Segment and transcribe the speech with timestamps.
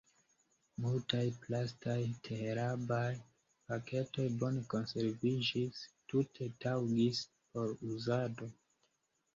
[0.85, 1.97] Multaj plastaj
[2.29, 3.05] teherbaj
[3.73, 8.53] paketoj bone konserviĝis, tute taŭgis por uzado.